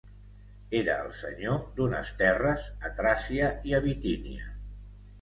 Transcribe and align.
Era 0.79 0.95
el 1.07 1.11
senyor 1.17 1.61
d'unes 1.77 2.11
terres 2.23 2.67
a 2.91 2.95
Tràcia 3.03 3.55
i 3.73 3.81
a 3.83 3.87
Bitínia. 3.89 4.53